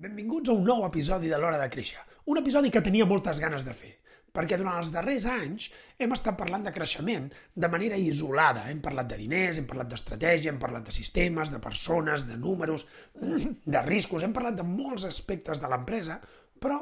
Benvinguts 0.00 0.48
a 0.48 0.54
un 0.56 0.62
nou 0.64 0.86
episodi 0.86 1.28
de 1.28 1.36
l'Hora 1.36 1.58
de 1.60 1.66
Créixer. 1.68 2.00
Un 2.32 2.38
episodi 2.40 2.70
que 2.72 2.80
tenia 2.80 3.04
moltes 3.04 3.36
ganes 3.42 3.66
de 3.66 3.74
fer 3.76 3.98
perquè 4.32 4.56
durant 4.56 4.78
els 4.78 4.88
darrers 4.94 5.26
anys 5.28 5.66
hem 6.00 6.14
estat 6.14 6.38
parlant 6.38 6.62
de 6.64 6.72
creixement 6.72 7.26
de 7.64 7.68
manera 7.68 7.98
isolada. 8.00 8.62
Hem 8.70 8.80
parlat 8.80 9.10
de 9.10 9.18
diners, 9.20 9.58
hem 9.60 9.66
parlat 9.68 9.90
d'estratègia, 9.90 10.54
hem 10.54 10.62
parlat 10.62 10.86
de 10.88 10.94
sistemes, 10.96 11.52
de 11.52 11.60
persones, 11.60 12.24
de 12.30 12.38
números, 12.40 12.86
de 13.74 13.84
riscos, 13.90 14.24
hem 14.24 14.32
parlat 14.32 14.56
de 14.62 14.64
molts 14.70 15.04
aspectes 15.10 15.60
de 15.60 15.68
l'empresa, 15.68 16.16
però 16.62 16.80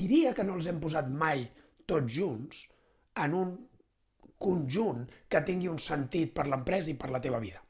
diria 0.00 0.32
que 0.32 0.46
no 0.46 0.56
els 0.56 0.72
hem 0.72 0.80
posat 0.80 1.12
mai 1.12 1.44
tots 1.84 2.16
junts 2.16 2.64
en 3.26 3.36
un 3.44 3.56
conjunt 4.40 5.04
que 5.28 5.44
tingui 5.44 5.68
un 5.68 5.82
sentit 5.82 6.32
per 6.32 6.48
l'empresa 6.48 6.94
i 6.94 6.96
per 6.96 7.12
la 7.12 7.20
teva 7.20 7.44
vida. 7.44 7.60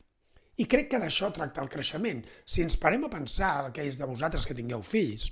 I 0.59 0.67
crec 0.67 0.89
que 0.93 0.99
d'això 1.03 1.31
tracta 1.35 1.63
el 1.63 1.71
creixement. 1.71 2.25
Si 2.45 2.65
ens 2.65 2.77
parem 2.83 3.05
a 3.07 3.13
pensar, 3.13 3.53
aquells 3.69 3.99
de 4.01 4.09
vosaltres 4.11 4.47
que 4.47 4.57
tingueu 4.59 4.83
fills, 4.83 5.29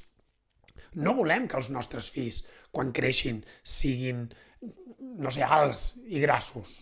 no 0.94 1.16
volem 1.18 1.48
que 1.50 1.58
els 1.58 1.70
nostres 1.74 2.08
fills, 2.14 2.44
quan 2.70 2.92
creixin, 2.94 3.42
siguin, 3.62 4.26
no 5.18 5.32
sé, 5.34 5.42
alts 5.42 5.96
i 6.06 6.22
grassos, 6.22 6.72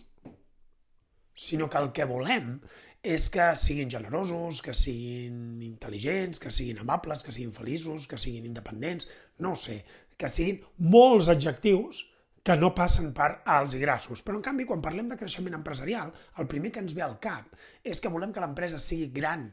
sinó 1.35 1.67
que 1.69 1.81
el 1.81 1.91
que 1.91 2.07
volem 2.07 2.59
és 3.05 3.27
que 3.29 3.51
siguin 3.59 3.91
generosos, 3.91 4.61
que 4.65 4.73
siguin 4.73 5.61
intel·ligents, 5.65 6.39
que 6.41 6.49
siguin 6.53 6.79
amables, 6.81 7.21
que 7.25 7.33
siguin 7.35 7.53
feliços, 7.53 8.07
que 8.09 8.17
siguin 8.17 8.47
independents, 8.49 9.09
no 9.45 9.53
sé, 9.59 9.83
que 10.17 10.29
siguin 10.31 10.63
molts 10.95 11.29
adjectius 11.33 12.05
que 12.45 12.55
no 12.61 12.75
passen 12.77 13.09
per 13.17 13.31
alts 13.49 13.73
i 13.73 13.79
grassos. 13.81 14.21
Però, 14.21 14.37
en 14.37 14.43
canvi, 14.45 14.67
quan 14.69 14.83
parlem 14.85 15.07
de 15.09 15.17
creixement 15.17 15.57
empresarial, 15.57 16.11
el 16.37 16.49
primer 16.49 16.71
que 16.71 16.83
ens 16.83 16.93
ve 16.93 17.01
al 17.01 17.17
cap 17.21 17.55
és 17.81 18.01
que 18.01 18.11
volem 18.13 18.33
que 18.33 18.43
l'empresa 18.43 18.77
sigui 18.81 19.09
gran, 19.15 19.47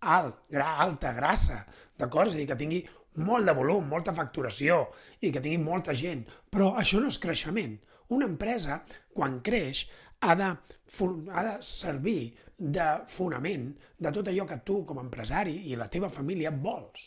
alt, 0.00 0.46
gra, 0.48 0.70
alta, 0.86 1.12
grassa, 1.12 1.60
d'acord? 2.00 2.30
És 2.32 2.38
a 2.38 2.40
dir, 2.40 2.48
que 2.48 2.56
tingui 2.62 2.80
molt 3.20 3.44
de 3.44 3.54
volum, 3.56 3.84
molta 3.90 4.16
facturació 4.16 4.86
i 5.20 5.32
que 5.34 5.42
tingui 5.44 5.60
molta 5.60 5.92
gent. 5.92 6.24
Però 6.48 6.72
això 6.80 7.02
no 7.02 7.12
és 7.12 7.20
creixement. 7.20 7.76
Una 8.16 8.28
empresa, 8.30 8.80
quan 9.12 9.40
creix, 9.44 9.84
ha 10.24 10.34
de, 10.36 10.48
ha 10.48 11.44
de 11.44 11.54
servir 11.64 12.20
de 12.56 12.88
fonament 13.08 13.70
de 13.98 14.12
tot 14.12 14.28
allò 14.32 14.48
que 14.48 14.60
tu, 14.64 14.82
com 14.88 15.00
a 15.00 15.04
empresari 15.04 15.58
i 15.68 15.76
la 15.76 15.88
teva 15.92 16.08
família, 16.12 16.52
vols. 16.52 17.04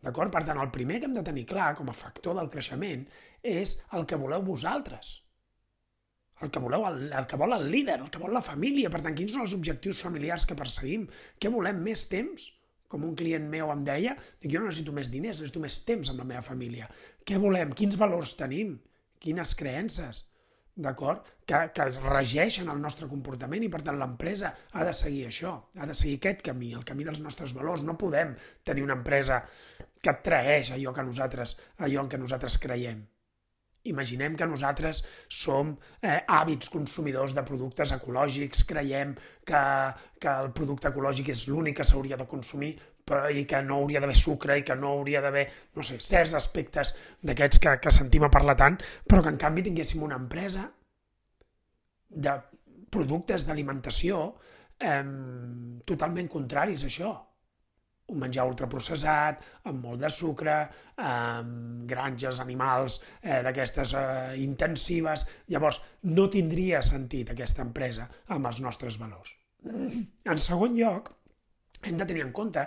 D'acord? 0.00 0.32
Per 0.32 0.44
tant, 0.44 0.60
el 0.60 0.70
primer 0.72 1.00
que 1.00 1.08
hem 1.08 1.16
de 1.16 1.24
tenir 1.24 1.44
clar 1.48 1.74
com 1.76 1.90
a 1.92 1.96
factor 1.96 2.36
del 2.38 2.48
creixement 2.52 3.04
és 3.42 3.78
el 3.96 4.06
que 4.06 4.20
voleu 4.20 4.44
vosaltres. 4.46 5.18
El 6.40 6.48
que 6.52 6.62
voleu, 6.62 6.86
el, 6.88 7.10
el 7.12 7.26
que 7.28 7.36
vol 7.36 7.52
el 7.52 7.66
líder, 7.70 7.98
el 8.00 8.08
que 8.12 8.20
vol 8.22 8.32
la 8.32 8.44
família. 8.44 8.88
Per 8.92 9.02
tant, 9.04 9.16
quins 9.16 9.34
són 9.34 9.44
els 9.44 9.56
objectius 9.56 10.00
familiars 10.00 10.46
que 10.48 10.56
perseguim? 10.56 11.04
Què 11.38 11.52
volem? 11.52 11.82
Més 11.84 12.06
temps? 12.08 12.48
com 12.90 13.06
un 13.06 13.14
client 13.14 13.46
meu 13.46 13.70
em 13.70 13.84
deia, 13.86 14.16
dic, 14.42 14.50
jo 14.50 14.60
no 14.60 14.66
necessito 14.66 14.92
més 14.94 15.12
diners, 15.12 15.38
necessito 15.38 15.62
més 15.62 15.76
temps 15.86 16.10
amb 16.10 16.24
la 16.24 16.26
meva 16.32 16.42
família. 16.42 16.88
Què 17.26 17.38
volem? 17.38 17.70
Quins 17.78 17.94
valors 18.00 18.34
tenim? 18.40 18.74
Quines 19.22 19.54
creences? 19.54 20.24
D'acord? 20.80 21.28
Que, 21.46 21.60
que 21.76 21.86
regeixen 22.00 22.70
el 22.72 22.80
nostre 22.82 23.06
comportament 23.10 23.62
i, 23.62 23.70
per 23.70 23.82
tant, 23.86 23.98
l'empresa 24.00 24.50
ha 24.72 24.86
de 24.88 24.94
seguir 24.96 25.28
això, 25.28 25.54
ha 25.78 25.86
de 25.86 25.94
seguir 26.00 26.16
aquest 26.18 26.42
camí, 26.50 26.72
el 26.74 26.86
camí 26.88 27.06
dels 27.06 27.22
nostres 27.22 27.54
valors. 27.54 27.86
No 27.86 27.98
podem 28.00 28.34
tenir 28.66 28.86
una 28.86 28.98
empresa 28.98 29.44
que 30.02 30.16
traeix 30.26 30.72
allò 30.74 30.94
que 30.96 31.06
nosaltres, 31.06 31.56
allò 31.86 32.02
en 32.02 32.10
què 32.10 32.18
nosaltres 32.18 32.58
creiem. 32.58 33.04
Imaginem 33.88 34.34
que 34.36 34.44
nosaltres 34.44 35.00
som 35.32 35.72
eh, 36.02 36.18
hàbits 36.28 36.68
consumidors 36.68 37.32
de 37.32 37.44
productes 37.48 37.94
ecològics, 37.96 38.66
creiem 38.68 39.14
que, 39.48 39.62
que 40.20 40.34
el 40.44 40.50
producte 40.56 40.90
ecològic 40.90 41.30
és 41.32 41.46
l'únic 41.48 41.78
que 41.78 41.86
s'hauria 41.88 42.18
de 42.20 42.26
consumir 42.28 42.74
però, 43.08 43.30
i 43.32 43.46
que 43.48 43.62
no 43.64 43.80
hauria 43.80 44.02
d'haver 44.02 44.18
sucre 44.20 44.58
i 44.60 44.66
que 44.66 44.76
no 44.76 44.92
hauria 44.98 45.22
d'haver, 45.24 45.46
no 45.76 45.86
sé, 45.86 45.96
certs 46.04 46.36
aspectes 46.36 46.92
d'aquests 47.24 47.62
que, 47.62 47.74
que 47.80 47.94
sentim 47.94 48.28
a 48.28 48.32
parlar 48.32 48.58
tant, 48.60 48.76
però 49.08 49.24
que 49.24 49.32
en 49.32 49.40
canvi 49.40 49.64
tinguéssim 49.70 50.04
una 50.04 50.20
empresa 50.20 50.68
de 52.10 52.36
productes 52.92 53.46
d'alimentació 53.48 54.22
eh, 54.76 55.02
totalment 55.88 56.28
contraris 56.28 56.84
a 56.84 56.92
això 56.92 57.16
un 58.10 58.18
menjar 58.20 58.46
ultraprocessat, 58.50 59.44
amb 59.70 59.84
molt 59.86 60.02
de 60.02 60.10
sucre, 60.12 60.56
amb 60.98 61.86
granges 61.90 62.40
animals 62.42 63.00
eh, 63.22 63.40
d'aquestes 63.46 63.94
eh, 63.98 64.04
intensives. 64.42 65.26
Llavors, 65.52 65.80
no 66.10 66.28
tindria 66.32 66.82
sentit 66.84 67.32
aquesta 67.32 67.64
empresa 67.66 68.08
amb 68.34 68.50
els 68.50 68.60
nostres 68.64 68.98
valors. 69.00 69.34
En 69.64 70.40
segon 70.40 70.76
lloc, 70.76 71.12
hem 71.84 71.98
de 72.00 72.06
tenir 72.08 72.24
en 72.24 72.32
compte 72.36 72.64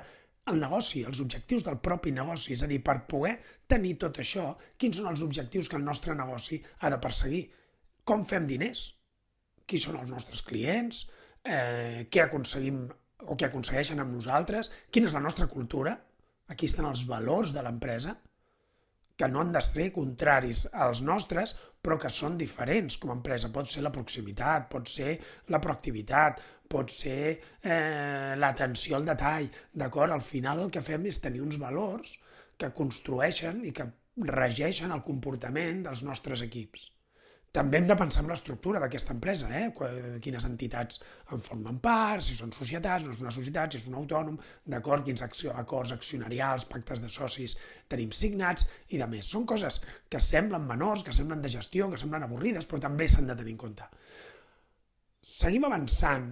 el 0.51 0.59
negoci, 0.59 1.03
els 1.07 1.21
objectius 1.23 1.63
del 1.63 1.79
propi 1.83 2.11
negoci, 2.11 2.53
és 2.55 2.63
a 2.65 2.67
dir, 2.67 2.81
per 2.83 2.97
poder 3.09 3.37
tenir 3.69 3.95
tot 4.01 4.19
això, 4.19 4.49
quins 4.79 4.99
són 4.99 5.07
els 5.13 5.23
objectius 5.23 5.69
que 5.71 5.79
el 5.79 5.85
nostre 5.85 6.15
negoci 6.19 6.59
ha 6.81 6.91
de 6.91 6.99
perseguir? 7.03 7.43
Com 8.03 8.25
fem 8.27 8.47
diners? 8.49 8.89
Qui 9.65 9.79
són 9.79 10.01
els 10.01 10.11
nostres 10.11 10.43
clients? 10.43 11.05
Eh, 11.43 12.09
què 12.11 12.25
aconseguim 12.25 12.83
o 13.27 13.37
que 13.37 13.47
aconsegueixen 13.47 14.01
amb 14.03 14.15
nosaltres, 14.15 14.71
quina 14.91 15.09
és 15.09 15.15
la 15.15 15.23
nostra 15.23 15.47
cultura, 15.51 15.95
aquí 16.49 16.69
estan 16.69 16.89
els 16.89 17.05
valors 17.09 17.53
de 17.55 17.63
l'empresa, 17.63 18.15
que 19.15 19.27
no 19.29 19.41
han 19.41 19.51
de 19.53 19.61
ser 19.61 19.91
contraris 19.93 20.65
als 20.73 21.03
nostres, 21.05 21.53
però 21.83 21.99
que 22.01 22.09
són 22.09 22.37
diferents 22.39 22.97
com 22.97 23.11
a 23.11 23.17
empresa. 23.17 23.51
Pot 23.53 23.69
ser 23.69 23.83
la 23.85 23.91
proximitat, 23.93 24.65
pot 24.71 24.89
ser 24.89 25.17
la 25.53 25.61
proactivitat, 25.61 26.41
pot 26.73 26.89
ser 26.89 27.19
eh, 27.29 28.33
l'atenció 28.39 28.97
al 28.97 29.05
detall. 29.05 29.49
D'acord? 29.73 30.15
Al 30.15 30.25
final 30.25 30.63
el 30.65 30.73
que 30.73 30.81
fem 30.81 31.05
és 31.11 31.21
tenir 31.21 31.43
uns 31.45 31.59
valors 31.61 32.15
que 32.57 32.73
construeixen 32.73 33.61
i 33.67 33.73
que 33.75 33.85
regeixen 34.29 34.93
el 34.95 35.05
comportament 35.05 35.85
dels 35.85 36.03
nostres 36.07 36.41
equips. 36.45 36.89
També 37.53 37.77
hem 37.77 37.85
de 37.85 37.93
pensar 37.93 38.23
en 38.23 38.31
l'estructura 38.31 38.79
d'aquesta 38.81 39.13
empresa, 39.13 39.45
eh? 39.53 39.67
quines 40.25 40.45
entitats 40.47 40.97
en 41.35 41.41
formen 41.47 41.75
part, 41.83 42.23
si 42.25 42.33
són 42.33 42.49
societats, 42.55 43.03
no 43.05 43.11
és 43.13 43.19
una 43.21 43.33
societat, 43.35 43.75
si 43.75 43.77
és 43.77 43.83
un 43.91 43.97
autònom, 43.99 44.39
d'acord, 44.73 45.03
quins 45.05 45.21
acció, 45.21 45.51
acords 45.61 45.91
accionarials, 45.93 46.65
pactes 46.71 47.03
de 47.03 47.11
socis 47.13 47.53
tenim 47.93 48.09
signats 48.09 48.65
i 48.89 48.97
de 48.97 49.07
més. 49.11 49.29
Són 49.29 49.45
coses 49.51 49.77
que 50.09 50.21
semblen 50.27 50.65
menors, 50.65 51.03
que 51.05 51.13
semblen 51.13 51.43
de 51.43 51.51
gestió, 51.53 51.91
que 51.91 51.99
semblen 52.01 52.25
avorrides, 52.25 52.65
però 52.65 52.81
també 52.87 53.05
s'han 53.05 53.29
de 53.29 53.37
tenir 53.43 53.53
en 53.53 53.61
compte. 53.67 53.91
Seguim 55.21 55.69
avançant. 55.69 56.25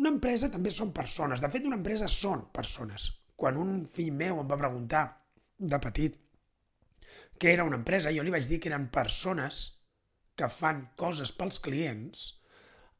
Una 0.00 0.14
empresa 0.14 0.48
també 0.48 0.72
són 0.72 0.94
persones. 0.96 1.44
De 1.44 1.52
fet, 1.52 1.68
una 1.68 1.76
empresa 1.76 2.08
són 2.08 2.46
persones. 2.56 3.10
Quan 3.36 3.60
un 3.60 3.84
fill 3.84 4.16
meu 4.16 4.40
em 4.40 4.48
va 4.48 4.60
preguntar 4.64 5.04
de 5.60 5.84
petit 5.90 6.16
què 7.36 7.52
era 7.52 7.68
una 7.68 7.76
empresa, 7.76 8.16
jo 8.16 8.24
li 8.24 8.32
vaig 8.32 8.48
dir 8.48 8.62
que 8.62 8.72
eren 8.72 8.88
persones 8.88 9.81
que 10.42 10.50
fan 10.50 10.88
coses 10.98 11.32
pels 11.38 11.60
clients 11.62 12.26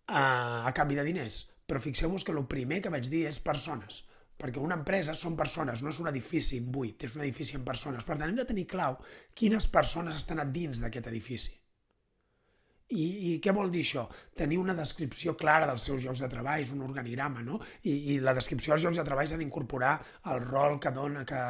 a, 0.06 0.22
a 0.69 0.72
canvi 0.76 0.98
de 0.98 1.06
diners. 1.10 1.42
Però 1.66 1.80
fixeu-vos 1.82 2.25
que 2.26 2.34
el 2.34 2.42
primer 2.50 2.82
que 2.84 2.92
vaig 2.92 3.08
dir 3.10 3.25
és 3.28 3.38
persones, 3.42 4.03
perquè 4.38 4.60
una 4.60 4.76
empresa 4.78 5.14
són 5.14 5.36
persones, 5.38 5.82
no 5.82 5.92
és 5.92 6.00
un 6.03 6.10
edifici 6.10 6.60
buit, 6.75 7.06
és 7.06 7.14
un 7.16 7.22
edifici 7.25 7.59
amb 7.59 7.66
persones. 7.68 8.04
Per 8.04 8.16
tant, 8.16 8.28
hem 8.28 8.39
de 8.39 8.48
tenir 8.48 8.66
clau 8.71 8.98
quines 9.39 9.68
persones 9.71 10.18
estan 10.18 10.42
a 10.42 10.48
dins 10.48 10.83
d'aquest 10.83 11.10
edifici. 11.12 11.54
I, 12.92 13.04
I 13.30 13.30
què 13.41 13.54
vol 13.56 13.71
dir 13.72 13.80
això? 13.86 14.04
Tenir 14.36 14.59
una 14.60 14.74
descripció 14.77 15.33
clara 15.39 15.68
dels 15.71 15.86
seus 15.89 16.04
llocs 16.04 16.21
de 16.21 16.28
treball, 16.28 16.66
un 16.74 16.83
organigrama, 16.84 17.41
no? 17.47 17.60
I, 17.89 17.94
i 18.12 18.18
la 18.21 18.34
descripció 18.36 18.74
dels 18.74 18.84
llocs 18.84 19.00
de 19.00 19.06
treball 19.06 19.30
s'ha 19.30 19.41
d'incorporar 19.41 19.94
el 20.34 20.42
rol 20.44 20.77
que 20.83 20.92
dona, 20.92 21.24
que, 21.24 21.41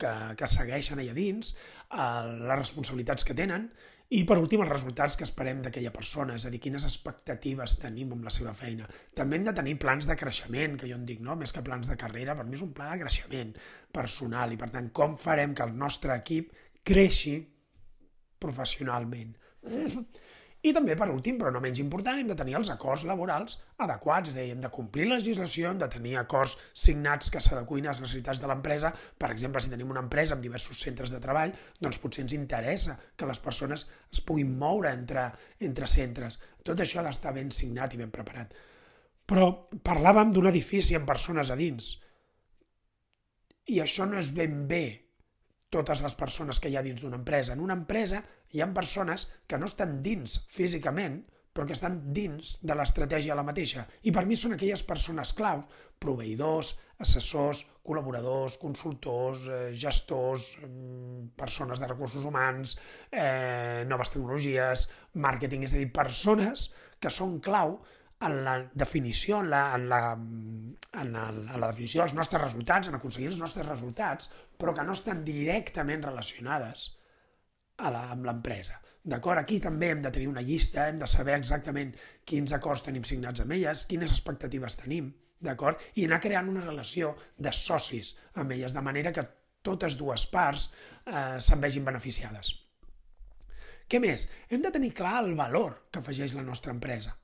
que, 0.00 0.14
que 0.40 0.48
segueixen 0.48 1.02
allà 1.02 1.16
dins, 1.16 1.52
el, 1.92 2.32
les 2.46 2.62
responsabilitats 2.62 3.26
que 3.26 3.36
tenen 3.36 3.68
i, 4.10 4.24
per 4.26 4.40
últim, 4.40 4.62
els 4.64 4.72
resultats 4.72 5.14
que 5.14 5.22
esperem 5.22 5.60
d'aquella 5.62 5.92
persona, 5.94 6.34
és 6.34 6.46
a 6.46 6.50
dir, 6.50 6.58
quines 6.62 6.86
expectatives 6.86 7.76
tenim 7.78 8.10
amb 8.16 8.26
la 8.26 8.32
seva 8.34 8.54
feina. 8.58 8.88
També 9.14 9.38
hem 9.38 9.44
de 9.46 9.54
tenir 9.54 9.76
plans 9.78 10.08
de 10.10 10.16
creixement, 10.18 10.74
que 10.80 10.88
jo 10.90 10.96
en 10.98 11.04
dic, 11.06 11.20
no? 11.22 11.36
més 11.38 11.54
que 11.54 11.62
plans 11.62 11.86
de 11.86 11.98
carrera, 12.00 12.34
per 12.34 12.46
mi 12.48 12.58
és 12.58 12.64
un 12.66 12.72
pla 12.74 12.88
de 12.90 13.04
creixement 13.04 13.52
personal 13.94 14.50
i, 14.50 14.58
per 14.58 14.70
tant, 14.74 14.90
com 14.90 15.14
farem 15.14 15.54
que 15.54 15.62
el 15.62 15.76
nostre 15.78 16.16
equip 16.16 16.50
creixi 16.90 17.36
professionalment. 18.42 19.36
I 20.60 20.74
també, 20.76 20.92
per 20.92 21.06
últim, 21.08 21.38
però 21.40 21.48
no 21.54 21.60
menys 21.64 21.78
important, 21.80 22.18
hem 22.20 22.28
de 22.28 22.34
tenir 22.36 22.58
els 22.58 22.68
acords 22.72 23.06
laborals 23.08 23.54
adequats, 23.80 24.28
és 24.28 24.36
a 24.36 24.42
dir, 24.42 24.50
hem 24.52 24.60
de 24.60 24.68
complir 24.74 25.06
la 25.08 25.16
legislació, 25.16 25.70
hem 25.70 25.78
de 25.80 25.88
tenir 25.88 26.18
acords 26.20 26.58
signats 26.76 27.32
que 27.32 27.40
s'adecuïn 27.40 27.88
a 27.88 27.94
les 27.94 28.02
necessitats 28.04 28.42
de 28.42 28.50
l'empresa. 28.50 28.90
Per 28.92 29.30
exemple, 29.32 29.62
si 29.64 29.72
tenim 29.72 29.94
una 29.94 30.04
empresa 30.04 30.36
amb 30.36 30.44
diversos 30.44 30.82
centres 30.84 31.14
de 31.14 31.22
treball, 31.24 31.54
doncs 31.80 32.00
potser 32.02 32.26
ens 32.26 32.36
interessa 32.36 32.98
que 33.16 33.28
les 33.30 33.40
persones 33.40 33.86
es 34.12 34.20
puguin 34.20 34.52
moure 34.60 34.92
entre, 34.92 35.30
entre 35.64 35.88
centres. 35.88 36.36
Tot 36.60 36.84
això 36.84 37.00
ha 37.00 37.08
d'estar 37.08 37.32
ben 37.40 37.48
signat 37.56 37.96
i 37.96 38.02
ben 38.02 38.12
preparat. 38.12 38.52
Però 39.32 39.48
parlàvem 39.80 40.34
d'un 40.34 40.52
edifici 40.52 40.98
amb 40.98 41.08
persones 41.08 41.48
a 41.48 41.56
dins. 41.56 41.94
I 43.72 43.80
això 43.80 44.04
no 44.04 44.20
és 44.20 44.34
ben 44.36 44.66
bé 44.68 44.84
totes 45.70 46.02
les 46.02 46.16
persones 46.18 46.58
que 46.60 46.70
hi 46.70 46.76
ha 46.76 46.84
dins 46.84 47.00
d'una 47.00 47.18
empresa. 47.20 47.54
En 47.54 47.62
una 47.64 47.76
empresa 47.78 48.24
hi 48.50 48.60
ha 48.60 48.72
persones 48.74 49.28
que 49.46 49.58
no 49.58 49.70
estan 49.70 50.00
dins 50.02 50.40
físicament, 50.50 51.22
però 51.50 51.66
que 51.66 51.74
estan 51.74 51.98
dins 52.14 52.58
de 52.62 52.74
l'estratègia 52.78 53.34
la 53.38 53.46
mateixa. 53.46 53.84
I 54.06 54.12
per 54.14 54.22
mi 54.26 54.38
són 54.38 54.54
aquelles 54.54 54.82
persones 54.86 55.32
claus, 55.34 55.66
proveïdors, 56.00 56.76
assessors, 57.02 57.64
col·laboradors, 57.86 58.56
consultors, 58.60 59.46
eh, 59.48 59.72
gestors, 59.74 60.50
mm, 60.62 61.32
persones 61.36 61.80
de 61.80 61.88
recursos 61.88 62.24
humans, 62.24 62.76
eh, 63.10 63.84
noves 63.86 64.10
tecnologies, 64.10 64.88
màrqueting, 65.14 65.64
és 65.64 65.74
a 65.74 65.76
dir, 65.76 65.90
persones 65.92 66.70
que 67.00 67.10
són 67.10 67.40
clau 67.40 67.80
en 68.20 68.36
la 68.44 68.54
definició, 68.74 69.40
en 69.40 69.50
la, 69.50 69.62
en 69.74 69.88
la, 69.88 70.00
en 70.12 71.12
la, 71.12 71.26
en 71.30 71.60
la 71.60 71.70
definició 71.70 72.02
dels 72.02 72.14
nostres 72.18 72.42
resultats, 72.42 72.90
en 72.90 72.98
aconseguir 72.98 73.30
els 73.30 73.40
nostres 73.40 73.66
resultats, 73.66 74.28
però 74.60 74.74
que 74.76 74.84
no 74.84 74.96
estan 74.96 75.24
directament 75.24 76.04
relacionades 76.04 76.86
a 77.80 77.92
la, 77.92 78.04
amb 78.12 78.28
l'empresa. 78.28 78.76
D'acord? 79.00 79.40
Aquí 79.40 79.56
també 79.64 79.88
hem 79.94 80.02
de 80.04 80.12
tenir 80.12 80.28
una 80.28 80.44
llista, 80.44 80.86
hem 80.88 81.00
de 81.00 81.08
saber 81.08 81.38
exactament 81.38 81.94
quins 82.28 82.52
acords 82.52 82.84
tenim 82.84 83.06
signats 83.08 83.40
amb 83.40 83.56
elles, 83.56 83.86
quines 83.88 84.12
expectatives 84.12 84.76
tenim, 84.82 85.08
d'acord? 85.40 85.80
I 85.96 86.04
anar 86.04 86.20
creant 86.20 86.50
una 86.52 86.66
relació 86.66 87.14
de 87.38 87.52
socis 87.56 88.12
amb 88.36 88.52
elles, 88.52 88.76
de 88.76 88.84
manera 88.84 89.14
que 89.16 89.24
totes 89.64 89.96
dues 89.96 90.26
parts 90.28 90.68
eh, 91.06 91.40
se'n 91.40 91.64
vegin 91.64 91.88
beneficiades. 91.88 92.52
Què 93.90 93.98
més? 93.98 94.28
Hem 94.52 94.60
de 94.62 94.70
tenir 94.76 94.92
clar 94.94 95.16
el 95.24 95.32
valor 95.38 95.86
que 95.90 96.04
afegeix 96.04 96.36
la 96.36 96.44
nostra 96.46 96.76
empresa. 96.76 97.16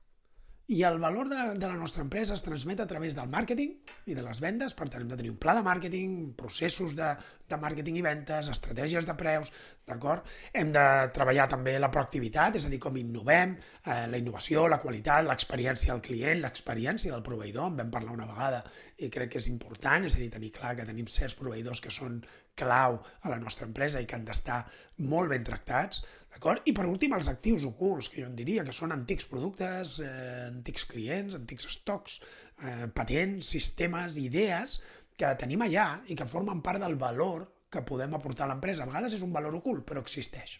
I 0.67 0.81
el 0.83 0.97
valor 0.99 1.29
de, 1.29 1.53
de 1.55 1.67
la 1.67 1.77
nostra 1.79 2.03
empresa 2.03 2.33
es 2.35 2.41
transmet 2.43 2.81
a 2.83 2.85
través 2.87 3.13
del 3.15 3.29
màrqueting 3.31 3.69
i 4.11 4.15
de 4.17 4.23
les 4.23 4.41
vendes, 4.43 4.73
per 4.75 4.89
tant 4.91 5.05
hem 5.05 5.11
de 5.13 5.15
tenir 5.15 5.29
un 5.31 5.37
pla 5.39 5.53
de 5.55 5.61
màrqueting, 5.63 6.17
processos 6.35 6.91
de, 6.97 7.13
de 7.47 7.59
màrqueting 7.61 7.95
i 7.95 8.03
ventes, 8.03 8.49
estratègies 8.51 9.07
de 9.07 9.15
preus, 9.15 9.53
d'acord? 9.87 10.27
Hem 10.51 10.73
de 10.75 10.83
treballar 11.15 11.45
també 11.53 11.77
la 11.79 11.87
proactivitat, 11.93 12.59
és 12.59 12.67
a 12.67 12.73
dir, 12.73 12.81
com 12.83 12.99
innovem, 12.99 13.53
eh, 13.85 14.01
la 14.11 14.19
innovació, 14.19 14.65
la 14.67 14.81
qualitat, 14.83 15.23
l'experiència 15.29 15.93
del 15.93 16.03
client, 16.03 16.43
l'experiència 16.43 17.15
del 17.15 17.23
proveïdor, 17.23 17.71
en 17.71 17.79
vam 17.79 17.95
parlar 17.95 18.19
una 18.19 18.27
vegada 18.27 18.59
i 18.99 19.07
crec 19.13 19.37
que 19.37 19.39
és 19.39 19.47
important, 19.47 20.03
és 20.03 20.19
a 20.19 20.23
dir, 20.25 20.27
tenir 20.35 20.51
clar 20.51 20.75
que 20.75 20.89
tenim 20.89 21.07
certs 21.07 21.39
proveïdors 21.39 21.79
que 21.79 21.95
són 21.95 22.19
clau 22.59 22.99
a 23.21 23.31
la 23.31 23.39
nostra 23.39 23.69
empresa 23.69 24.03
i 24.03 24.09
que 24.09 24.19
han 24.19 24.27
d'estar 24.27 24.65
molt 25.07 25.31
ben 25.31 25.47
tractats, 25.47 26.03
D'acord? 26.37 26.61
I 26.69 26.73
per 26.77 26.85
últim, 26.85 27.15
els 27.17 27.31
actius 27.31 27.65
ocults, 27.65 28.11
que 28.13 28.21
jo 28.21 28.27
en 28.29 28.35
diria 28.37 28.63
que 28.65 28.75
són 28.75 28.93
antics 28.93 29.25
productes, 29.25 29.95
eh, 30.05 30.45
antics 30.51 30.85
clients, 30.85 31.33
antics 31.39 31.65
estocs, 31.71 32.19
eh, 32.61 32.85
patents, 32.93 33.49
sistemes, 33.55 34.19
idees 34.21 34.77
que 35.17 35.33
tenim 35.41 35.65
allà 35.65 35.87
i 36.05 36.15
que 36.15 36.29
formen 36.29 36.61
part 36.61 36.83
del 36.83 36.93
valor 37.01 37.47
que 37.73 37.81
podem 37.81 38.13
aportar 38.13 38.45
a 38.45 38.51
l'empresa. 38.51 38.85
A 38.85 38.91
vegades 38.91 39.17
és 39.17 39.23
un 39.25 39.33
valor 39.33 39.57
ocult, 39.57 39.81
però 39.89 40.03
existeix. 40.05 40.59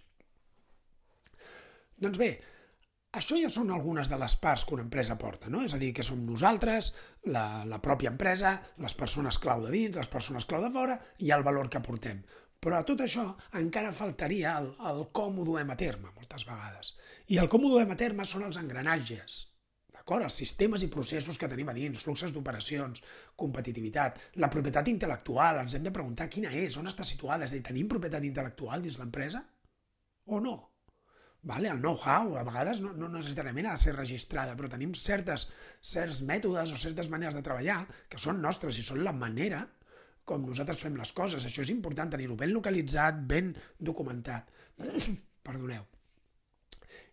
Doncs 2.01 2.17
bé, 2.17 2.31
això 3.21 3.37
ja 3.37 3.53
són 3.53 3.69
algunes 3.73 4.09
de 4.09 4.17
les 4.17 4.35
parts 4.41 4.65
que 4.65 4.73
una 4.75 4.87
empresa 4.87 5.17
porta, 5.21 5.49
no? 5.53 5.61
És 5.65 5.77
a 5.77 5.81
dir, 5.81 5.93
que 5.93 6.05
som 6.05 6.25
nosaltres, 6.25 6.89
la, 7.29 7.45
la 7.69 7.79
pròpia 7.85 8.09
empresa, 8.15 8.57
les 8.81 8.97
persones 8.97 9.37
clau 9.37 9.61
de 9.63 9.71
dins, 9.77 9.95
les 10.01 10.09
persones 10.09 10.49
clau 10.49 10.65
de 10.65 10.73
fora 10.73 10.97
i 11.21 11.31
el 11.37 11.45
valor 11.45 11.69
que 11.69 11.77
aportem. 11.77 12.25
Però 12.63 12.79
a 12.79 12.85
tot 12.85 13.03
això 13.05 13.23
encara 13.59 13.93
faltaria 13.93 14.55
el, 14.61 14.71
el 14.89 15.03
com 15.17 15.37
ho 15.37 15.45
duem 15.45 15.69
a 15.69 15.77
terme, 15.77 16.09
moltes 16.15 16.45
vegades. 16.47 16.95
I 17.33 17.37
el 17.41 17.49
com 17.51 17.65
ho 17.65 17.69
duem 17.75 17.93
a 17.93 17.99
terme 17.99 18.25
són 18.25 18.47
els 18.47 18.57
engranatges, 18.57 19.35
d'acord? 19.93 20.25
Els 20.25 20.39
sistemes 20.41 20.85
i 20.85 20.89
processos 20.93 21.37
que 21.37 21.49
tenim 21.51 21.69
a 21.69 21.75
dins, 21.77 22.01
fluxes 22.05 22.33
d'operacions, 22.33 23.03
competitivitat, 23.35 24.17
la 24.41 24.49
propietat 24.53 24.89
intel·lectual, 24.89 25.61
ens 25.61 25.77
hem 25.77 25.85
de 25.85 25.93
preguntar 25.93 26.29
quina 26.33 26.53
és, 26.63 26.79
on 26.81 26.89
està 26.89 27.05
situada, 27.05 27.45
és 27.45 27.53
a 27.53 27.59
dir, 27.59 27.67
tenim 27.69 27.91
propietat 27.91 28.25
intel·lectual 28.25 28.81
dins 28.81 28.97
l'empresa 29.01 29.43
o 30.25 30.41
no? 30.41 30.57
Vale? 31.47 31.69
El 31.69 31.79
know-how 31.79 32.33
a 32.35 32.43
vegades 32.43 32.81
no, 32.83 32.91
no 32.97 33.07
necessàriament 33.13 33.69
ha 33.69 33.77
de 33.77 33.83
ser 33.85 33.93
registrada, 33.95 34.55
però 34.57 34.71
tenim 34.71 34.97
certes, 34.97 35.45
certs 35.93 36.23
mètodes 36.25 36.73
o 36.73 36.79
certes 36.81 37.07
maneres 37.13 37.37
de 37.37 37.43
treballar 37.45 37.83
que 38.09 38.19
són 38.19 38.41
nostres 38.41 38.81
i 38.81 38.83
són 38.83 39.03
la 39.05 39.13
manera 39.15 39.61
com 40.27 40.43
nosaltres 40.43 40.81
fem 40.83 40.97
les 40.99 41.13
coses. 41.15 41.45
Això 41.47 41.63
és 41.63 41.73
important 41.73 42.11
tenir-ho 42.13 42.35
ben 42.39 42.51
localitzat, 42.53 43.21
ben 43.29 43.53
documentat. 43.79 44.51
Perdoneu. 45.47 45.85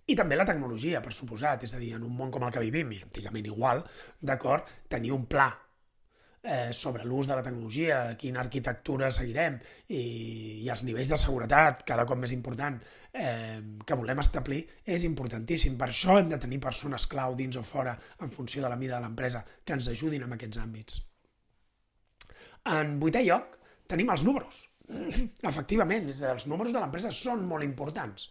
I 0.05 0.15
també 0.19 0.37
la 0.37 0.45
tecnologia, 0.45 1.01
per 1.01 1.15
suposat, 1.17 1.63
és 1.65 1.73
a 1.73 1.79
dir, 1.81 1.95
en 1.97 2.03
un 2.05 2.13
món 2.13 2.33
com 2.35 2.45
el 2.45 2.53
que 2.53 2.61
vivim, 2.61 2.91
i 2.93 3.05
antigament 3.07 3.47
igual, 3.49 3.81
d'acord, 4.21 4.69
tenir 4.93 5.15
un 5.15 5.25
pla 5.31 5.47
eh, 6.45 6.75
sobre 6.77 7.07
l'ús 7.09 7.31
de 7.31 7.39
la 7.39 7.43
tecnologia, 7.47 8.03
quina 8.21 8.43
arquitectura 8.43 9.09
seguirem 9.15 9.57
i, 9.89 10.03
i 10.67 10.69
els 10.69 10.85
nivells 10.85 11.15
de 11.15 11.21
seguretat 11.23 11.87
cada 11.89 12.05
cop 12.05 12.21
més 12.21 12.35
important 12.37 12.77
eh, 13.17 13.63
que 13.87 13.99
volem 14.03 14.21
establir 14.21 14.61
és 14.85 15.09
importantíssim. 15.09 15.81
Per 15.81 15.89
això 15.89 16.19
hem 16.21 16.29
de 16.35 16.43
tenir 16.43 16.61
persones 16.61 17.09
clau 17.09 17.39
dins 17.41 17.57
o 17.57 17.65
fora 17.65 17.97
en 18.21 18.29
funció 18.29 18.67
de 18.67 18.75
la 18.75 18.81
mida 18.81 18.99
de 18.99 19.07
l'empresa 19.07 19.45
que 19.65 19.79
ens 19.79 19.89
ajudin 19.89 20.29
en 20.29 20.37
aquests 20.37 20.61
àmbits. 20.61 21.01
En 22.73 22.97
vuitè 23.01 23.21
lloc, 23.25 23.59
tenim 23.91 24.11
els 24.15 24.25
números. 24.25 24.63
Efectivament, 25.51 26.09
és 26.09 26.23
dir, 26.23 26.31
els 26.33 26.49
números 26.49 26.73
de 26.73 26.81
l'empresa 26.81 27.13
són 27.13 27.45
molt 27.49 27.67
importants. 27.67 28.31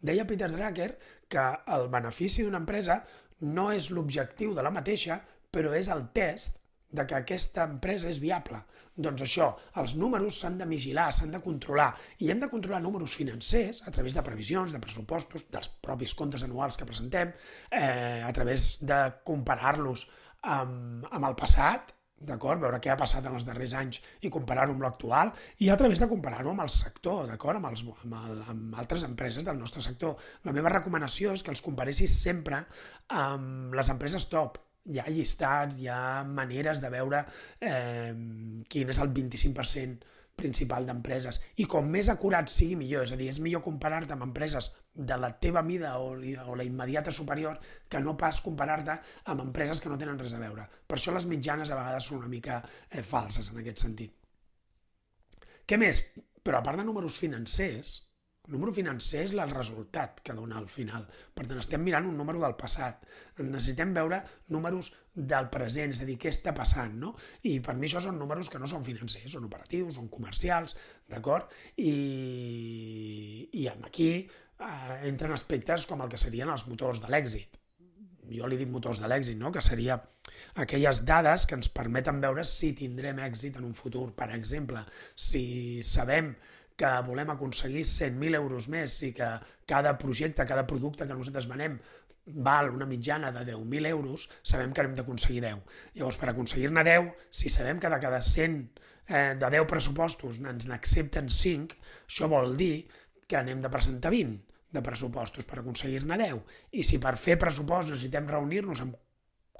Deia 0.00 0.26
Peter 0.28 0.48
Drucker 0.52 0.90
que 1.28 1.44
el 1.74 1.88
benefici 1.92 2.44
d'una 2.44 2.60
empresa 2.60 3.02
no 3.44 3.70
és 3.72 3.90
l'objectiu 3.92 4.54
de 4.56 4.64
la 4.64 4.72
mateixa, 4.72 5.20
però 5.52 5.72
és 5.76 5.88
el 5.92 6.08
test 6.16 6.58
de 6.90 7.06
que 7.06 7.16
aquesta 7.16 7.64
empresa 7.68 8.08
és 8.10 8.18
viable. 8.20 8.58
Doncs 9.00 9.22
això, 9.24 9.46
els 9.80 9.94
números 9.96 10.40
s'han 10.42 10.58
de 10.58 10.66
vigilar, 10.68 11.06
s'han 11.14 11.30
de 11.32 11.40
controlar, 11.44 11.92
i 12.18 12.32
hem 12.32 12.40
de 12.42 12.50
controlar 12.50 12.80
números 12.82 13.14
financers 13.16 13.84
a 13.86 13.92
través 13.94 14.16
de 14.16 14.24
previsions, 14.26 14.74
de 14.74 14.82
pressupostos, 14.82 15.46
dels 15.52 15.70
propis 15.80 16.14
comptes 16.18 16.44
anuals 16.44 16.76
que 16.76 16.88
presentem, 16.88 17.32
eh, 17.70 18.20
a 18.26 18.32
través 18.36 18.72
de 18.82 19.00
comparar-los 19.24 20.08
amb, 20.42 21.06
amb 21.10 21.30
el 21.30 21.38
passat, 21.38 21.94
d'acord? 22.20 22.60
Veure 22.60 22.80
què 22.82 22.92
ha 22.92 22.98
passat 23.00 23.26
en 23.26 23.36
els 23.36 23.46
darrers 23.48 23.74
anys 23.78 24.00
i 24.26 24.30
comparar-ho 24.32 24.74
amb 24.74 24.84
l'actual 24.84 25.32
i 25.64 25.70
a 25.72 25.76
través 25.80 26.02
de 26.02 26.08
comparar-ho 26.10 26.52
amb 26.52 26.64
el 26.64 26.72
sector, 26.72 27.24
d'acord? 27.30 27.60
Amb, 27.60 27.70
els, 27.72 27.84
amb, 28.04 28.16
el, 28.20 28.42
amb 28.52 28.80
altres 28.82 29.04
empreses 29.06 29.46
del 29.46 29.58
nostre 29.58 29.82
sector. 29.84 30.16
La 30.44 30.54
meva 30.56 30.72
recomanació 30.72 31.34
és 31.36 31.44
que 31.44 31.52
els 31.54 31.64
comparessis 31.64 32.18
sempre 32.22 32.64
amb 33.16 33.76
les 33.76 33.92
empreses 33.92 34.28
top. 34.32 34.60
Hi 34.90 35.00
ha 35.00 35.10
llistats, 35.12 35.80
hi 35.80 35.90
ha 35.92 36.22
maneres 36.24 36.80
de 36.80 36.88
veure 36.92 37.24
eh, 37.60 38.14
quin 38.68 38.92
és 38.92 39.00
el 39.00 39.12
25% 39.16 40.19
principal 40.36 40.86
d'empreses. 40.88 41.40
I 41.60 41.66
com 41.70 41.88
més 41.90 42.08
acurat 42.12 42.48
sigui, 42.48 42.76
millor. 42.80 43.04
És 43.06 43.14
a 43.14 43.18
dir, 43.20 43.28
és 43.32 43.40
millor 43.42 43.62
comparar-te 43.64 44.14
amb 44.16 44.26
empreses 44.28 44.70
de 44.94 45.16
la 45.20 45.32
teva 45.38 45.62
mida 45.62 45.96
o, 46.00 46.14
o 46.14 46.56
la 46.56 46.66
immediata 46.66 47.12
superior 47.14 47.60
que 47.88 48.00
no 48.00 48.16
pas 48.18 48.40
comparar-te 48.44 48.96
amb 49.32 49.44
empreses 49.46 49.80
que 49.80 49.92
no 49.92 49.98
tenen 50.00 50.18
res 50.20 50.34
a 50.34 50.42
veure. 50.42 50.66
Per 50.86 50.98
això 50.98 51.14
les 51.14 51.28
mitjanes 51.30 51.70
a 51.70 51.78
vegades 51.78 52.08
són 52.08 52.22
una 52.22 52.32
mica 52.32 52.60
eh, 52.88 53.02
falses 53.02 53.50
en 53.52 53.60
aquest 53.62 53.84
sentit. 53.84 54.16
Què 55.66 55.78
més? 55.78 56.02
Però 56.42 56.58
a 56.58 56.64
part 56.64 56.80
de 56.80 56.86
números 56.86 57.18
financers, 57.20 57.98
número 58.50 58.72
financer 58.74 59.22
és 59.26 59.32
el 59.34 59.52
resultat 59.52 60.20
que 60.26 60.34
dona 60.36 60.58
al 60.58 60.68
final. 60.70 61.06
Per 61.34 61.46
tant, 61.46 61.60
estem 61.62 61.82
mirant 61.84 62.08
un 62.08 62.16
número 62.18 62.42
del 62.42 62.56
passat. 62.58 63.06
Necessitem 63.40 63.94
veure 63.96 64.20
números 64.54 64.92
del 65.14 65.48
present, 65.52 65.94
és 65.94 66.02
a 66.02 66.08
dir, 66.08 66.18
què 66.20 66.32
està 66.32 66.54
passant, 66.56 66.92
no? 67.00 67.14
I 67.48 67.58
per 67.64 67.76
mi 67.78 67.88
això 67.88 68.02
són 68.04 68.18
números 68.20 68.50
que 68.52 68.60
no 68.60 68.68
són 68.70 68.84
financers, 68.86 69.32
són 69.32 69.48
operatius, 69.48 69.96
són 69.96 70.10
comercials, 70.12 70.76
d'acord? 71.10 71.50
I, 71.78 71.94
I 73.62 73.66
aquí 73.72 74.12
eh, 74.60 75.00
entren 75.08 75.34
aspectes 75.36 75.86
com 75.90 76.04
el 76.04 76.12
que 76.12 76.20
serien 76.20 76.52
els 76.52 76.66
motors 76.68 77.02
de 77.02 77.10
l'èxit. 77.12 77.58
Jo 78.30 78.46
li 78.46 78.58
dic 78.60 78.70
motors 78.70 79.00
de 79.02 79.08
l'èxit, 79.10 79.38
no? 79.38 79.50
que 79.50 79.62
seria 79.64 79.98
aquelles 80.62 81.02
dades 81.06 81.46
que 81.46 81.56
ens 81.58 81.70
permeten 81.74 82.20
veure 82.22 82.44
si 82.46 82.72
tindrem 82.78 83.18
èxit 83.26 83.58
en 83.58 83.66
un 83.66 83.74
futur. 83.74 84.10
Per 84.16 84.30
exemple, 84.36 84.84
si 85.18 85.82
sabem 85.86 86.34
que 86.80 86.90
volem 87.06 87.30
aconseguir 87.32 87.84
100.000 87.84 88.38
euros 88.40 88.68
més 88.72 88.96
i 89.04 89.12
que 89.16 89.28
cada 89.68 89.96
projecte, 90.00 90.46
cada 90.48 90.66
producte 90.66 91.06
que 91.06 91.16
nosaltres 91.16 91.48
venem 91.50 91.78
val 92.44 92.70
una 92.70 92.86
mitjana 92.86 93.32
de 93.32 93.44
10.000 93.52 93.88
euros, 93.90 94.28
sabem 94.42 94.72
que 94.72 94.84
hem 94.84 94.94
d'aconseguir 94.96 95.42
10. 95.44 95.60
Llavors, 95.96 96.18
per 96.20 96.30
aconseguir-ne 96.30 96.84
10, 96.86 97.10
si 97.30 97.52
sabem 97.52 97.80
que 97.80 97.90
de 97.90 97.98
cada 98.00 98.20
100 98.20 98.56
eh, 99.08 99.34
de 99.40 99.50
10 99.56 99.66
pressupostos 99.68 100.38
ens 100.40 100.68
n'accepten 100.70 101.28
5, 101.28 101.80
això 102.06 102.30
vol 102.30 102.56
dir 102.56 102.86
que 103.28 103.42
n'hem 103.44 103.60
de 103.64 103.72
presentar 103.72 104.14
20. 104.14 104.46
de 104.70 104.82
pressupostos 104.86 105.42
per 105.50 105.56
aconseguir-ne 105.58 106.14
10. 106.14 106.36
I 106.78 106.84
si 106.86 107.00
per 107.02 107.16
fer 107.18 107.34
pressupost 107.42 107.90
necessitem 107.90 108.28
reunir-nos 108.30 108.84
amb 108.84 108.94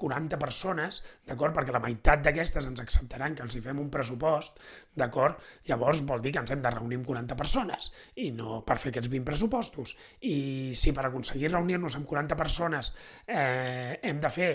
40 0.00 0.38
persones, 0.40 1.00
d'acord? 1.28 1.54
Perquè 1.56 1.74
la 1.74 1.82
meitat 1.84 2.24
d'aquestes 2.24 2.66
ens 2.70 2.80
acceptaran 2.82 3.36
que 3.36 3.44
els 3.46 3.56
hi 3.56 3.62
fem 3.64 3.82
un 3.82 3.90
pressupost, 3.92 4.58
d'acord? 4.96 5.38
Llavors 5.68 6.02
vol 6.08 6.24
dir 6.24 6.34
que 6.34 6.42
ens 6.42 6.54
hem 6.54 6.64
de 6.64 6.72
reunir 6.74 7.00
amb 7.00 7.08
40 7.12 7.38
persones 7.38 7.90
i 8.16 8.30
no 8.36 8.62
per 8.66 8.78
fer 8.80 8.94
aquests 8.94 9.12
20 9.12 9.28
pressupostos. 9.28 9.96
I 10.24 10.72
si 10.76 10.96
per 10.96 11.06
aconseguir 11.08 11.52
reunir-nos 11.52 12.00
amb 12.00 12.08
40 12.08 12.40
persones 12.40 12.94
eh, 13.26 14.00
hem 14.02 14.20
de 14.20 14.32
fer 14.32 14.52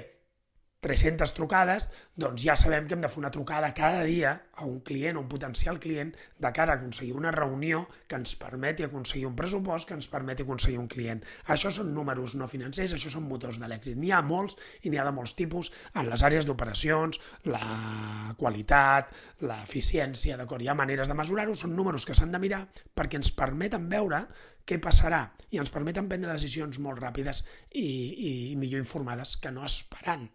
300 0.86 1.34
trucades, 1.34 1.88
doncs 2.13 2.44
ja 2.46 2.54
sabem 2.54 2.86
que 2.86 2.94
hem 2.94 3.01
de 3.01 3.10
fer 3.10 3.18
una 3.18 3.32
trucada 3.34 3.72
cada 3.74 4.04
dia 4.06 4.36
a 4.54 4.68
un 4.70 4.84
client 4.86 5.18
o 5.18 5.24
un 5.24 5.30
potencial 5.32 5.80
client 5.82 6.12
de 6.38 6.51
cara 6.54 6.75
a 6.75 6.77
aconseguir 6.77 7.15
una 7.18 7.32
reunió 7.34 7.88
que 8.08 8.20
ens 8.20 8.36
permeti 8.38 8.86
aconseguir 8.86 9.25
un 9.25 9.36
pressupost 9.39 9.89
que 9.89 9.98
ens 9.98 10.08
permeti 10.12 10.46
aconseguir 10.46 10.77
un 10.77 10.92
client. 10.92 11.24
Això 11.50 11.74
són 11.74 11.89
números 11.96 12.38
no 12.38 12.46
financers, 12.51 12.94
això 12.94 13.10
són 13.10 13.25
motors 13.25 13.58
de 13.58 13.72
l'èxit. 13.72 13.98
N'hi 13.98 14.13
ha 14.13 14.22
molts 14.22 14.60
i 14.84 14.94
n'hi 14.94 15.01
ha 15.01 15.08
de 15.10 15.15
molts 15.15 15.34
tipus 15.34 15.74
en 15.96 16.06
les 16.12 16.22
àrees 16.22 16.46
d'operacions, 16.46 17.20
la 17.50 18.36
qualitat, 18.38 19.10
l'eficiència, 19.42 20.38
d'acord? 20.38 20.62
Hi 20.62 20.70
ha 20.70 20.77
maneres 20.77 21.10
de 21.10 21.18
mesurar-ho, 21.18 21.58
són 21.58 21.74
números 21.74 22.06
que 22.06 22.13
s'han 22.13 22.36
de 22.36 22.46
mirar 22.46 22.62
perquè 22.94 23.18
ens 23.18 23.34
permeten 23.34 23.89
veure 23.89 24.27
què 24.65 24.77
passarà 24.82 25.25
i 25.50 25.58
ens 25.62 25.74
permeten 25.74 26.08
prendre 26.10 26.34
decisions 26.34 26.77
molt 26.82 27.01
ràpides 27.01 27.42
i, 27.74 27.86
i 28.30 28.32
millor 28.58 28.86
informades 28.86 29.38
que 29.42 29.54
no 29.54 29.65
esperant 29.65 30.30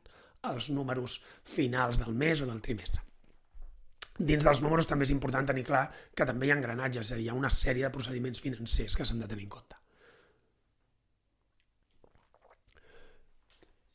els 0.48 0.70
números 0.72 1.20
finals 1.44 2.00
del 2.00 2.14
mes 2.16 2.40
o 2.40 2.48
del 2.48 2.62
trimestre. 2.64 3.02
Dins 4.20 4.44
dels 4.44 4.60
números 4.60 4.88
també 4.88 5.06
és 5.06 5.12
important 5.14 5.46
tenir 5.48 5.64
clar 5.64 5.86
que 6.16 6.26
també 6.28 6.46
hi 6.46 6.50
ha 6.52 6.56
engranatges, 6.58 7.06
és 7.06 7.12
a 7.12 7.18
dir, 7.18 7.28
hi 7.28 7.30
ha 7.32 7.36
una 7.38 7.52
sèrie 7.52 7.86
de 7.86 7.92
procediments 7.94 8.42
financers 8.44 8.96
que 8.96 9.06
s'han 9.08 9.22
de 9.22 9.28
tenir 9.30 9.46
en 9.48 9.54
compte. 9.54 9.78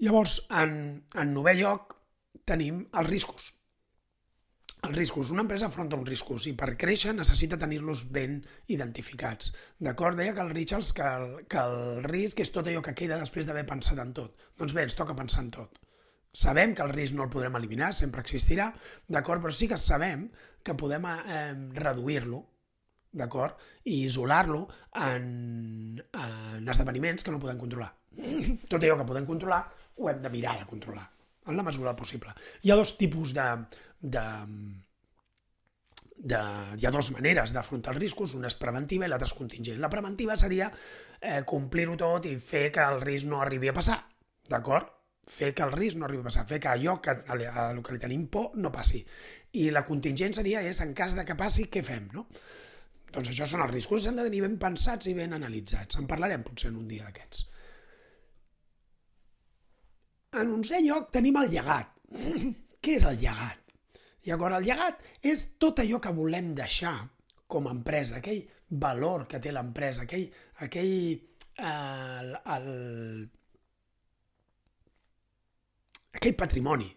Llavors, 0.06 0.40
en, 0.62 0.74
en 1.22 1.30
novè 1.36 1.54
lloc 1.60 1.96
tenim 2.50 2.82
els 3.00 3.10
riscos. 3.10 3.54
Els 4.86 4.98
riscos. 4.98 5.32
Una 5.34 5.46
empresa 5.46 5.70
afronta 5.70 5.98
uns 5.98 6.10
riscos 6.10 6.46
i 6.50 6.54
per 6.58 6.74
créixer 6.82 7.14
necessita 7.16 7.58
tenir-los 7.62 8.04
ben 8.14 8.42
identificats. 8.74 9.54
D'acord? 9.82 10.18
Deia 10.20 10.36
que 10.36 10.44
el 10.46 10.54
Richards 10.54 10.92
que 10.94 11.06
el, 11.06 11.32
que 11.50 11.62
el 11.62 12.04
risc 12.06 12.42
és 12.44 12.54
tot 12.54 12.68
allò 12.70 12.84
que 12.86 12.98
queda 12.98 13.22
després 13.22 13.48
d'haver 13.48 13.66
pensat 13.70 14.02
en 14.04 14.14
tot. 14.18 14.36
Doncs 14.60 14.78
bé, 14.78 14.86
ens 14.86 14.98
toca 14.98 15.18
pensar 15.18 15.46
en 15.46 15.54
tot. 15.58 15.85
Sabem 16.36 16.74
que 16.76 16.84
el 16.84 16.92
risc 16.92 17.16
no 17.16 17.24
el 17.24 17.32
podrem 17.32 17.56
eliminar, 17.56 17.94
sempre 17.96 18.24
existirà, 18.26 18.68
d'acord? 19.08 19.44
Però 19.44 19.56
sí 19.56 19.70
que 19.72 19.80
sabem 19.80 20.28
que 20.66 20.76
podem 20.76 21.08
eh, 21.08 21.54
reduir-lo, 21.78 22.42
d'acord? 23.16 23.62
I 23.88 24.02
isolar-lo 24.04 24.66
en, 25.08 25.28
en 26.12 26.74
esdeveniments 26.74 27.24
que 27.24 27.32
no 27.32 27.40
podem 27.40 27.62
controlar. 27.62 27.94
Tot 28.72 28.82
allò 28.82 28.98
que 29.00 29.08
podem 29.08 29.28
controlar 29.28 29.62
ho 29.96 30.10
hem 30.12 30.20
de 30.24 30.32
mirar 30.34 30.58
de 30.60 30.68
controlar, 30.68 31.06
en 31.48 31.56
la 31.56 31.64
mesura 31.64 31.96
possible. 31.96 32.34
Hi 32.64 32.74
ha 32.74 32.80
dos 32.80 32.98
tipus 33.00 33.32
de, 33.38 33.46
de, 34.02 34.26
de, 36.34 36.42
hi 36.76 36.88
ha 36.88 36.92
dues 36.92 37.14
maneres 37.16 37.56
d'afrontar 37.56 37.96
els 37.96 38.04
riscos, 38.04 38.36
una 38.36 38.52
és 38.52 38.60
preventiva 38.60 39.08
i 39.08 39.12
l'altra 39.12 39.32
és 39.32 39.38
contingent. 39.38 39.80
La 39.80 39.92
preventiva 39.94 40.36
seria 40.40 40.68
eh, 41.22 41.42
complir-ho 41.48 41.96
tot 42.02 42.28
i 42.28 42.36
fer 42.44 42.68
que 42.76 42.84
el 42.84 43.00
risc 43.08 43.32
no 43.32 43.40
arribi 43.40 43.72
a 43.72 43.78
passar, 43.80 44.02
d'acord? 44.52 44.95
Fer 45.28 45.54
que 45.58 45.66
el 45.66 45.74
risc 45.74 45.98
no 45.98 46.06
arribi 46.06 46.22
a 46.22 46.28
passar, 46.28 46.46
fer 46.50 46.60
que 46.62 46.70
allò 46.70 47.00
que, 47.02 47.16
a, 47.16 47.38
a 47.64 47.66
que 47.82 47.96
li 47.96 48.02
tenim 48.02 48.28
por 48.32 48.54
no 48.62 48.72
passi. 48.72 49.02
I 49.58 49.70
la 49.74 49.86
contingent 49.88 50.36
seria 50.38 50.62
és, 50.62 50.82
en 50.84 50.94
cas 50.98 51.16
de 51.18 51.26
que 51.26 51.38
passi, 51.40 51.68
què 51.72 51.82
fem? 51.86 52.10
No? 52.14 52.28
Doncs 53.16 53.32
això 53.32 53.48
són 53.48 53.64
els 53.64 53.72
riscos, 53.72 54.04
s'han 54.04 54.20
de 54.20 54.26
tenir 54.28 54.44
ben 54.44 54.58
pensats 54.62 55.08
i 55.08 55.16
ben 55.18 55.34
analitzats. 55.38 56.00
En 56.02 56.08
parlarem 56.10 56.44
potser 56.44 56.72
en 56.72 56.80
un 56.82 56.88
dia 56.90 57.08
d'aquests. 57.08 57.46
En 60.42 60.52
onzè 60.52 60.82
lloc 60.84 61.14
tenim 61.16 61.40
el 61.40 61.54
llegat. 61.54 61.94
Què 62.84 62.98
és 63.00 63.06
el 63.08 63.22
llegat? 63.22 63.62
Llavors, 64.26 64.58
el 64.58 64.68
llegat 64.68 65.06
és 65.32 65.46
tot 65.62 65.80
allò 65.82 66.02
que 66.02 66.12
volem 66.18 66.52
deixar 66.58 66.98
com 67.48 67.70
a 67.70 67.74
empresa, 67.76 68.18
aquell 68.20 68.42
valor 68.84 69.28
que 69.30 69.40
té 69.40 69.54
l'empresa, 69.54 70.04
aquell, 70.04 70.26
aquell 70.66 70.94
eh, 71.14 71.66
el, 71.66 72.32
el, 72.56 72.70
aquell 76.16 76.36
patrimoni, 76.38 76.88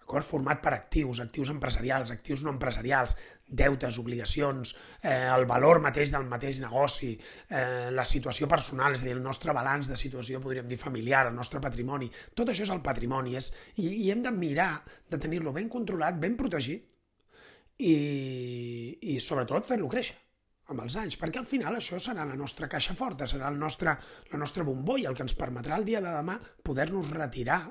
d'acord? 0.00 0.26
format 0.26 0.60
per 0.60 0.74
actius, 0.76 1.20
actius 1.20 1.50
empresarials, 1.52 2.12
actius 2.12 2.42
no 2.44 2.52
empresarials, 2.52 3.16
deutes, 3.46 3.98
obligacions, 4.00 4.74
eh, 5.02 5.28
el 5.28 5.46
valor 5.46 5.80
mateix 5.84 6.12
del 6.12 6.26
mateix 6.28 6.60
negoci, 6.60 7.12
eh, 7.48 7.90
la 7.92 8.04
situació 8.04 8.48
personal, 8.48 8.92
és 8.92 9.02
a 9.02 9.08
dir, 9.08 9.14
el 9.16 9.22
nostre 9.22 9.52
balanç 9.52 9.88
de 9.88 9.96
situació, 10.00 10.40
podríem 10.40 10.66
dir, 10.66 10.80
familiar, 10.80 11.26
el 11.28 11.36
nostre 11.36 11.60
patrimoni, 11.60 12.10
tot 12.34 12.48
això 12.48 12.64
és 12.64 12.74
el 12.74 12.82
patrimoni, 12.82 13.36
és, 13.36 13.52
i, 13.76 13.88
i 14.06 14.10
hem 14.10 14.22
de 14.24 14.32
mirar 14.32 14.82
de 15.10 15.20
tenir-lo 15.20 15.52
ben 15.52 15.68
controlat, 15.68 16.18
ben 16.20 16.36
protegit, 16.36 16.90
i, 17.78 17.96
i 19.02 19.20
sobretot 19.20 19.66
fer-lo 19.66 19.88
créixer 19.90 20.23
amb 20.72 20.80
els 20.84 20.96
anys, 20.96 21.16
perquè 21.20 21.40
al 21.40 21.48
final 21.48 21.76
això 21.76 21.98
serà 22.00 22.24
la 22.24 22.36
nostra 22.38 22.68
caixa 22.72 22.96
forta, 22.96 23.28
serà 23.28 23.50
el 23.52 23.58
nostre, 23.60 23.96
la 24.32 24.40
nostra 24.40 24.64
bombolla, 24.64 25.10
el 25.10 25.16
que 25.16 25.24
ens 25.26 25.36
permetrà 25.36 25.76
el 25.78 25.88
dia 25.88 26.00
de 26.04 26.12
demà 26.14 26.38
poder-nos 26.64 27.10
retirar 27.12 27.62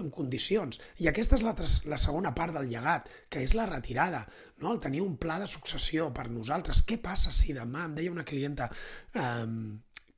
en 0.00 0.08
condicions. 0.10 0.80
I 1.04 1.08
aquesta 1.10 1.36
és 1.36 1.44
la, 1.44 1.52
la 1.92 2.00
segona 2.00 2.32
part 2.36 2.56
del 2.56 2.70
llegat, 2.70 3.10
que 3.28 3.42
és 3.44 3.52
la 3.58 3.66
retirada, 3.68 4.22
no? 4.62 4.72
el 4.72 4.80
tenir 4.80 5.02
un 5.04 5.18
pla 5.20 5.38
de 5.42 5.48
successió 5.50 6.08
per 6.16 6.30
nosaltres. 6.32 6.84
Què 6.88 6.98
passa 7.02 7.34
si 7.36 7.52
demà, 7.56 7.86
em 7.88 7.98
deia 7.98 8.14
una 8.14 8.24
clienta 8.24 8.70
eh, 8.72 9.44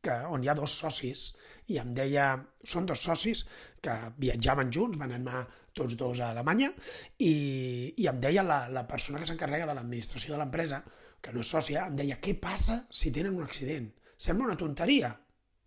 que, 0.04 0.20
on 0.30 0.44
hi 0.44 0.52
ha 0.52 0.58
dos 0.58 0.78
socis, 0.84 1.32
i 1.72 1.80
em 1.80 1.94
deia, 1.96 2.34
són 2.62 2.86
dos 2.86 3.02
socis 3.02 3.44
que 3.82 3.94
viatjaven 4.20 4.70
junts, 4.72 5.00
van 5.00 5.14
anar 5.16 5.46
tots 5.74 5.96
dos 5.98 6.20
a 6.22 6.30
Alemanya, 6.30 6.70
i, 7.18 7.32
i 7.98 8.06
em 8.06 8.20
deia 8.22 8.44
la, 8.46 8.66
la 8.70 8.84
persona 8.86 9.18
que 9.18 9.26
s'encarrega 9.26 9.66
de 9.66 9.74
l'administració 9.74 10.36
de 10.36 10.42
l'empresa, 10.42 10.84
que 11.24 11.32
no 11.32 11.40
és 11.40 11.52
sòcia, 11.56 11.86
em 11.88 11.96
deia, 11.96 12.20
què 12.20 12.36
passa 12.40 12.82
si 12.92 13.12
tenen 13.14 13.38
un 13.38 13.46
accident? 13.46 13.88
Sembla 14.20 14.50
una 14.50 14.60
tonteria, 14.60 15.14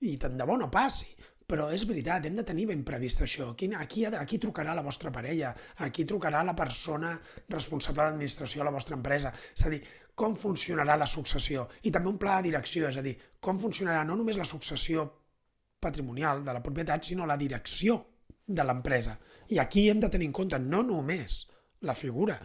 i 0.06 0.14
tant 0.22 0.38
de 0.38 0.46
bo 0.46 0.58
no 0.62 0.70
passi, 0.70 1.10
però 1.48 1.70
és 1.72 1.86
veritat, 1.88 2.26
hem 2.28 2.36
de 2.38 2.44
tenir 2.46 2.66
ben 2.70 2.84
previst 2.86 3.24
això. 3.24 3.50
Aquí, 3.54 3.70
aquí, 3.74 4.04
aquí 4.06 4.38
trucarà 4.44 4.76
la 4.76 4.84
vostra 4.84 5.12
parella, 5.16 5.54
aquí 5.86 6.04
trucarà 6.06 6.44
la 6.44 6.56
persona 6.56 7.14
responsable 7.50 8.04
d'administració 8.04 8.62
de 8.62 8.68
la 8.68 8.76
vostra 8.76 8.98
empresa. 9.00 9.32
És 9.56 9.66
a 9.66 9.72
dir, 9.72 9.80
com 10.18 10.36
funcionarà 10.36 10.98
la 11.00 11.08
successió? 11.08 11.68
I 11.88 11.94
també 11.96 12.12
un 12.12 12.20
pla 12.20 12.38
de 12.42 12.50
direcció, 12.50 12.90
és 12.92 13.00
a 13.00 13.06
dir, 13.06 13.16
com 13.40 13.58
funcionarà 13.62 14.04
no 14.04 14.18
només 14.20 14.38
la 14.38 14.48
successió 14.50 15.08
patrimonial 15.80 16.44
de 16.44 16.54
la 16.54 16.64
propietat, 16.64 17.08
sinó 17.08 17.26
la 17.26 17.38
direcció 17.40 18.02
de 18.46 18.64
l'empresa. 18.64 19.16
I 19.54 19.62
aquí 19.64 19.88
hem 19.90 20.02
de 20.04 20.10
tenir 20.12 20.28
en 20.28 20.36
compte 20.36 20.60
no 20.60 20.84
només 20.84 21.46
la 21.86 21.94
figura 21.94 22.38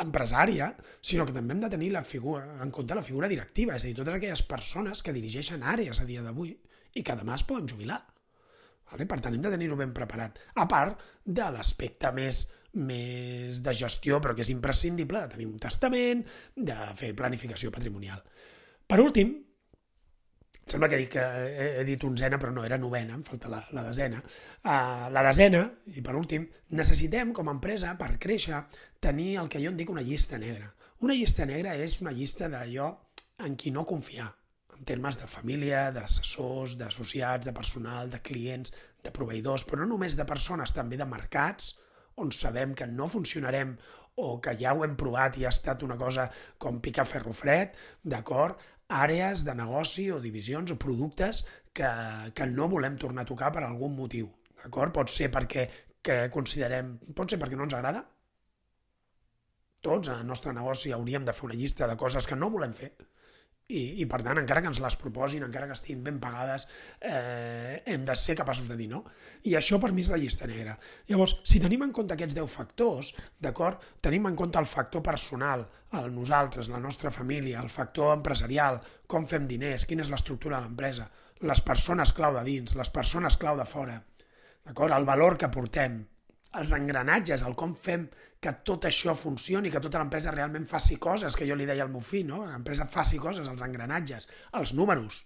empresària, 0.00 0.70
sinó 1.04 1.26
que 1.28 1.34
també 1.36 1.54
hem 1.54 1.64
de 1.64 1.72
tenir 1.72 1.90
la 1.92 2.04
figura, 2.04 2.56
en 2.62 2.70
compte 2.72 2.96
la 2.96 3.04
figura 3.04 3.28
directiva, 3.28 3.76
és 3.76 3.84
a 3.84 3.90
dir, 3.90 3.96
totes 3.98 4.16
aquelles 4.16 4.42
persones 4.48 5.02
que 5.02 5.14
dirigeixen 5.16 5.66
àrees 5.66 6.00
a 6.00 6.06
dia 6.08 6.24
d'avui 6.24 6.54
i 6.96 7.04
que 7.04 7.16
demà 7.18 7.36
es 7.36 7.44
poden 7.44 7.68
jubilar. 7.68 8.00
Vale? 8.90 9.06
Per 9.06 9.20
tant, 9.20 9.34
hem 9.36 9.44
de 9.44 9.52
tenir-ho 9.52 9.76
ben 9.78 9.92
preparat. 9.94 10.40
A 10.56 10.66
part 10.70 11.04
de 11.24 11.50
l'aspecte 11.54 12.10
més, 12.16 12.46
més 12.80 13.60
de 13.62 13.74
gestió, 13.76 14.18
però 14.22 14.34
que 14.34 14.42
és 14.46 14.50
imprescindible, 14.54 15.20
de 15.20 15.36
tenir 15.36 15.46
un 15.46 15.60
testament, 15.62 16.24
de 16.56 16.78
fer 16.98 17.12
planificació 17.18 17.70
patrimonial. 17.74 18.24
Per 18.90 18.98
últim, 19.04 19.36
sembla 20.70 20.88
que 20.88 21.00
dic 21.00 21.12
que 21.16 21.24
he, 21.50 21.84
dit 21.88 22.04
onzena, 22.06 22.38
però 22.38 22.52
no, 22.54 22.64
era 22.66 22.78
novena, 22.78 23.16
em 23.18 23.22
falta 23.26 23.50
la, 23.50 23.60
la 23.76 23.84
desena. 23.88 24.20
Uh, 24.62 25.08
la 25.12 25.24
desena, 25.26 25.64
i 25.90 26.04
per 26.06 26.14
últim, 26.18 26.46
necessitem, 26.78 27.32
com 27.36 27.50
a 27.50 27.54
empresa, 27.56 27.96
per 27.98 28.12
créixer, 28.22 28.62
tenir 29.02 29.34
el 29.42 29.50
que 29.50 29.62
jo 29.62 29.72
en 29.72 29.80
dic 29.80 29.90
una 29.90 30.04
llista 30.06 30.38
negra. 30.38 30.70
Una 31.00 31.16
llista 31.16 31.46
negra 31.48 31.74
és 31.80 31.98
una 32.04 32.12
llista 32.14 32.50
d'allò 32.52 32.92
en 33.46 33.56
qui 33.56 33.72
no 33.74 33.86
confiar, 33.88 34.28
en 34.76 34.86
termes 34.86 35.18
de 35.20 35.26
família, 35.28 35.88
d'assessors, 35.96 36.76
d'associats, 36.80 37.48
de 37.48 37.54
personal, 37.56 38.10
de 38.12 38.20
clients, 38.22 38.74
de 39.02 39.12
proveïdors, 39.14 39.64
però 39.64 39.82
no 39.82 39.94
només 39.94 40.16
de 40.16 40.26
persones, 40.28 40.74
també 40.76 40.98
de 41.00 41.08
mercats, 41.08 41.74
on 42.20 42.32
sabem 42.36 42.74
que 42.76 42.86
no 42.86 43.08
funcionarem 43.08 43.76
o 44.20 44.34
que 44.44 44.52
ja 44.60 44.74
ho 44.74 44.84
hem 44.84 44.96
provat 45.00 45.38
i 45.40 45.46
ha 45.46 45.52
estat 45.54 45.82
una 45.86 45.96
cosa 45.96 46.26
com 46.60 46.80
picar 46.84 47.06
ferro 47.08 47.32
fred, 47.32 47.72
d'acord? 48.04 48.60
Àrees 48.90 49.44
de 49.46 49.54
negoci 49.54 50.10
o 50.10 50.20
divisions 50.22 50.72
o 50.74 50.78
productes 50.78 51.44
que, 51.72 51.90
que 52.34 52.46
no 52.50 52.68
volem 52.68 52.98
tornar 52.98 53.22
a 53.24 53.30
tocar 53.30 53.52
per 53.54 53.62
algun 53.64 53.94
motiu. 53.96 54.30
D'acord? 54.62 54.92
Pot 54.94 55.12
ser 55.12 55.30
perquè 55.32 55.68
que 56.02 56.24
considerem... 56.34 56.96
Pot 57.16 57.30
ser 57.30 57.38
perquè 57.40 57.58
no 57.58 57.68
ens 57.68 57.76
agrada. 57.78 58.02
Tots 59.80 60.10
en 60.10 60.20
el 60.20 60.26
nostre 60.28 60.52
negoci 60.52 60.92
hauríem 60.92 61.24
de 61.24 61.32
fer 61.36 61.46
una 61.48 61.56
llista 61.56 61.88
de 61.88 61.96
coses 61.96 62.26
que 62.28 62.36
no 62.36 62.50
volem 62.52 62.74
fer 62.76 62.92
I, 63.70 64.02
i 64.02 64.06
per 64.10 64.20
tant, 64.26 64.38
encara 64.40 64.62
que 64.64 64.70
ens 64.72 64.80
les 64.82 64.96
proposin, 64.98 65.44
encara 65.46 65.68
que 65.70 65.76
estiguin 65.76 66.02
ben 66.06 66.18
pagades, 66.22 66.66
eh, 67.00 67.82
hem 67.86 68.04
de 68.08 68.16
ser 68.18 68.34
capaços 68.40 68.68
de 68.68 68.76
dir 68.78 68.88
no. 68.90 69.04
I 69.46 69.54
això 69.58 69.78
per 69.82 69.92
mi 69.94 70.02
és 70.02 70.10
la 70.10 70.18
llista 70.20 70.48
negra. 70.50 70.76
Llavors, 71.08 71.36
si 71.46 71.62
tenim 71.62 71.86
en 71.86 71.94
compte 71.94 72.16
aquests 72.16 72.36
10 72.38 72.50
factors, 72.50 73.12
d'acord, 73.38 73.82
tenim 74.02 74.26
en 74.26 74.38
compte 74.38 74.58
el 74.58 74.68
factor 74.70 75.04
personal, 75.06 75.66
el 76.00 76.10
nosaltres, 76.14 76.68
la 76.68 76.82
nostra 76.82 77.10
família, 77.14 77.62
el 77.62 77.70
factor 77.70 78.14
empresarial, 78.16 78.80
com 79.06 79.26
fem 79.30 79.46
diners, 79.50 79.86
quina 79.86 80.06
és 80.06 80.12
l'estructura 80.12 80.58
de 80.58 80.66
l'empresa, 80.66 81.08
les 81.46 81.62
persones 81.64 82.12
clau 82.12 82.34
de 82.36 82.44
dins, 82.46 82.76
les 82.76 82.90
persones 82.94 83.38
clau 83.40 83.58
de 83.58 83.66
fora, 83.66 84.00
d'acord, 84.66 84.94
el 84.94 85.06
valor 85.08 85.38
que 85.40 85.48
portem, 85.52 86.02
els 86.58 86.72
engranatges, 86.74 87.44
el 87.46 87.54
com 87.58 87.74
fem 87.78 88.08
que 88.42 88.52
tot 88.66 88.86
això 88.88 89.14
funcioni, 89.14 89.70
que 89.70 89.82
tota 89.84 90.00
l'empresa 90.00 90.32
realment 90.34 90.66
faci 90.66 90.96
coses, 90.98 91.36
que 91.36 91.46
jo 91.46 91.56
li 91.58 91.68
deia 91.68 91.84
al 91.84 91.92
meu 91.92 92.02
fill, 92.02 92.26
no? 92.26 92.42
l'empresa 92.48 92.88
faci 92.90 93.20
coses, 93.22 93.48
els 93.48 93.62
engranatges, 93.62 94.26
els 94.58 94.72
números, 94.74 95.22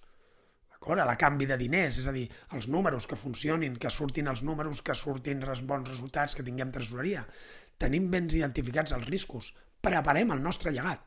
d'acord? 0.72 1.00
A 1.00 1.08
la 1.08 1.16
canvi 1.20 1.46
de 1.48 1.56
diners, 1.60 2.00
és 2.02 2.08
a 2.10 2.14
dir, 2.16 2.26
els 2.52 2.68
números 2.68 3.06
que 3.08 3.16
funcionin, 3.16 3.78
que 3.80 3.90
surtin 3.90 4.28
els 4.28 4.42
números, 4.42 4.82
que 4.82 4.98
surtin 4.98 5.42
els 5.46 5.62
bons 5.64 5.88
resultats, 5.88 6.34
que 6.34 6.44
tinguem 6.44 6.74
tresoreria. 6.74 7.24
Tenim 7.80 8.10
ben 8.10 8.28
identificats 8.28 8.92
els 8.92 9.08
riscos, 9.08 9.54
preparem 9.80 10.34
el 10.34 10.42
nostre 10.42 10.72
llegat 10.74 11.02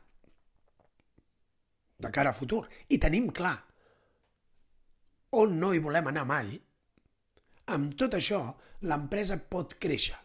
de 1.98 2.10
cara 2.14 2.30
a 2.30 2.36
futur 2.36 2.62
i 2.94 2.98
tenim 3.02 3.30
clar 3.34 3.56
on 5.38 5.58
no 5.60 5.72
hi 5.74 5.80
volem 5.82 6.06
anar 6.08 6.24
mai, 6.28 6.54
amb 7.74 7.94
tot 8.00 8.16
això, 8.16 8.40
l'empresa 8.88 9.38
pot 9.52 9.76
créixer. 9.82 10.16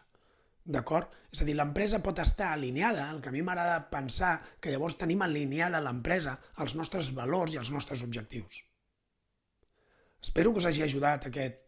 D'acord? 0.64 1.12
És 1.34 1.42
a 1.42 1.46
dir, 1.48 1.56
l'empresa 1.58 2.00
pot 2.02 2.20
estar 2.22 2.52
alineada, 2.52 3.08
el 3.12 3.20
que 3.20 3.28
a 3.28 3.34
mi 3.34 3.42
m'agrada 3.44 3.90
pensar 3.90 4.36
que 4.60 4.70
llavors 4.72 4.96
tenim 5.00 5.24
alineada 5.24 5.82
l'empresa 5.82 6.38
als 6.62 6.76
nostres 6.78 7.10
valors 7.16 7.54
i 7.54 7.60
als 7.60 7.72
nostres 7.74 8.04
objectius. 8.06 8.62
Espero 10.24 10.52
que 10.52 10.62
us 10.62 10.68
hagi 10.70 10.86
ajudat 10.86 11.26
aquest 11.28 11.63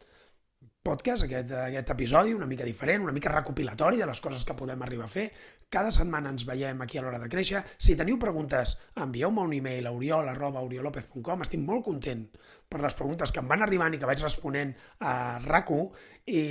podcast, 0.86 1.26
aquest, 1.26 1.50
aquest 1.58 1.90
episodi, 1.96 2.34
una 2.36 2.46
mica 2.46 2.64
diferent, 2.64 3.02
una 3.02 3.14
mica 3.14 3.32
recopilatori 3.32 3.98
de 3.98 4.06
les 4.06 4.20
coses 4.22 4.44
que 4.46 4.54
podem 4.58 4.82
arribar 4.86 5.08
a 5.08 5.12
fer. 5.12 5.26
Cada 5.72 5.90
setmana 5.90 6.30
ens 6.30 6.46
veiem 6.46 6.82
aquí 6.84 7.00
a 7.00 7.02
l'hora 7.02 7.18
de 7.18 7.30
créixer. 7.32 7.64
Si 7.82 7.96
teniu 7.98 8.20
preguntes, 8.22 8.76
envieu-me 9.02 9.42
un 9.42 9.56
e-mail 9.56 9.88
a 9.90 9.94
oriol.oriolopez.com. 9.96 11.42
Estic 11.42 11.64
molt 11.66 11.84
content 11.88 12.22
per 12.70 12.82
les 12.84 12.94
preguntes 12.98 13.34
que 13.34 13.42
em 13.42 13.50
van 13.50 13.66
arribant 13.66 13.94
i 13.94 14.00
que 14.02 14.08
vaig 14.08 14.22
responent 14.22 14.74
a 15.00 15.16
RACU 15.42 15.80
i 16.26 16.44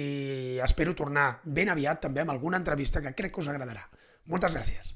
espero 0.63 0.95
tornar 0.95 1.29
ben 1.45 1.71
aviat 1.71 2.03
també 2.07 2.23
amb 2.23 2.35
alguna 2.35 2.59
entrevista 2.59 3.03
que 3.03 3.15
crec 3.15 3.35
que 3.35 3.43
us 3.43 3.51
agradarà. 3.51 3.87
Moltes 4.27 4.59
gràcies. 4.59 4.95